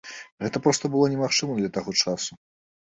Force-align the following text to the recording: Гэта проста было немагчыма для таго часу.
Гэта 0.45 0.61
проста 0.65 0.85
было 0.95 1.11
немагчыма 1.13 1.53
для 1.61 1.69
таго 1.77 1.99
часу. 2.05 2.31